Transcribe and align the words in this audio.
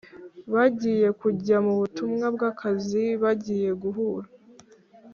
bagiye 0.53 1.07
kujya 1.21 1.57
mubutumwa 1.65 2.25
bwakazi 2.35 3.03
bagiye 3.23 3.69
guhura 3.81 4.27